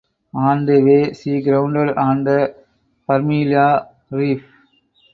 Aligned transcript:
On 0.33 0.65
the 0.65 0.81
way 0.81 1.13
she 1.13 1.41
grounded 1.41 1.95
on 1.95 2.23
the 2.23 2.55
Parmelia 3.07 3.87
Reef. 4.09 4.41